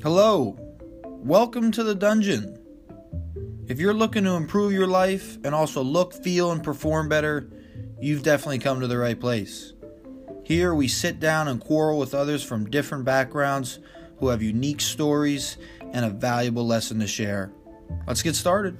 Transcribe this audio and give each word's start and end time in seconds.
Hello, 0.00 0.56
welcome 1.02 1.72
to 1.72 1.82
the 1.82 1.94
dungeon. 1.96 2.56
If 3.66 3.80
you're 3.80 3.92
looking 3.92 4.22
to 4.22 4.36
improve 4.36 4.72
your 4.72 4.86
life 4.86 5.38
and 5.42 5.52
also 5.52 5.82
look, 5.82 6.14
feel, 6.14 6.52
and 6.52 6.62
perform 6.62 7.08
better, 7.08 7.50
you've 8.00 8.22
definitely 8.22 8.60
come 8.60 8.78
to 8.78 8.86
the 8.86 8.96
right 8.96 9.18
place. 9.18 9.72
Here 10.44 10.72
we 10.72 10.86
sit 10.86 11.18
down 11.18 11.48
and 11.48 11.60
quarrel 11.60 11.98
with 11.98 12.14
others 12.14 12.44
from 12.44 12.70
different 12.70 13.06
backgrounds 13.06 13.80
who 14.18 14.28
have 14.28 14.40
unique 14.40 14.80
stories 14.80 15.56
and 15.92 16.04
a 16.04 16.10
valuable 16.10 16.64
lesson 16.64 17.00
to 17.00 17.08
share. 17.08 17.50
Let's 18.06 18.22
get 18.22 18.36
started. 18.36 18.78